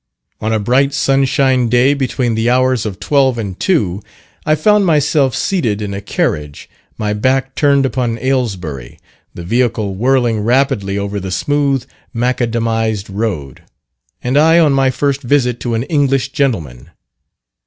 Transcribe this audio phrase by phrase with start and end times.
[0.39, 4.01] On a bright sunshine day, between the hours of twelve and two,
[4.47, 8.97] I found myself seated in a carriage, my back turned upon Aylesbury,
[9.35, 11.85] the vehicle whirling rapidly over the smooth
[12.15, 13.61] macadamised road,
[14.23, 16.89] and I on my first visit to an English gentleman.